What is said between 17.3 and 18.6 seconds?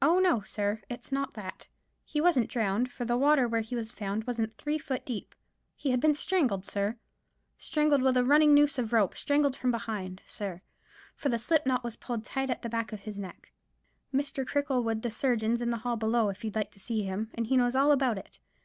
and he knows all about it.